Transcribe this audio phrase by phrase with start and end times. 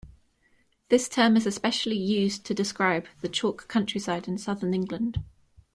[0.89, 5.21] This term is especially used to describe the chalk countryside in southern England.